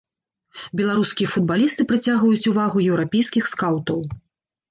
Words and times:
Беларускія 0.79 1.27
футбалісты 1.33 1.85
прыцягваюць 1.91 2.49
ўвагу 2.53 2.77
еўрапейскіх 2.91 3.43
скаўтаў. 3.53 3.99